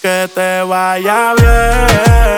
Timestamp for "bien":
1.34-2.29